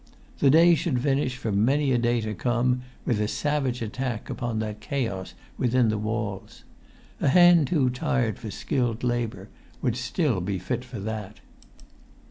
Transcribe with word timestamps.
The 0.39 0.49
day 0.49 0.73
should 0.73 0.99
finish, 0.99 1.37
for 1.37 1.51
many 1.51 1.91
a 1.91 1.99
day 1.99 2.21
to 2.21 2.33
come, 2.33 2.81
with 3.05 3.21
a 3.21 3.27
savage 3.27 3.83
attack 3.83 4.31
upon 4.31 4.57
the 4.57 4.75
chaos 4.79 5.35
within 5.59 5.89
the 5.89 5.99
walls. 5.99 6.63
A 7.19 7.27
hand 7.27 7.67
too 7.67 7.91
tired 7.91 8.39
for 8.39 8.49
skilled 8.49 9.03
labour 9.03 9.49
would 9.79 9.95
still 9.95 10.41
be 10.41 10.57
fit 10.57 10.83
for 10.83 10.99
that. 11.01 11.39